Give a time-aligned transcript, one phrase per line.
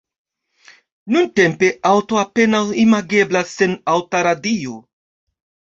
[1.15, 4.85] Nuntempe aŭto apenaŭ imageblas sen aŭta radio.